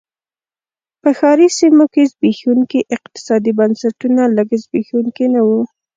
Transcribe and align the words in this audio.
په 1.01 1.09
ښاري 1.17 1.47
سیمو 1.59 1.85
کې 1.93 2.09
زبېښونکي 2.11 2.79
اقتصادي 2.95 3.51
بنسټونه 3.59 4.21
لږ 4.35 4.49
زبېښونکي 4.63 5.25
نه 5.33 5.41
و. 5.47 5.49